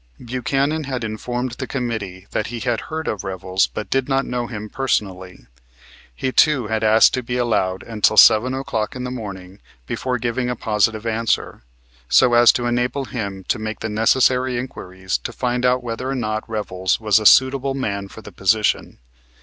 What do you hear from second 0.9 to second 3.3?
informed the committee that he had heard of